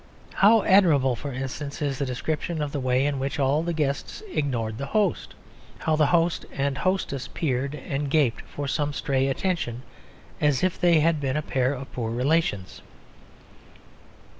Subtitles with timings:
[0.33, 4.23] How admirable, for instance, is the description of the way in which all the guests
[4.31, 5.35] ignored the host;
[5.77, 9.83] how the host and hostess peered and gaped for some stray attention
[10.41, 12.81] as if they had been a pair of poor relations.